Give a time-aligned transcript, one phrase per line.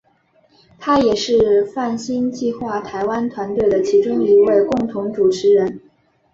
[0.79, 5.79] 他也是泛星计画台湾团队的其中一位共同主持人。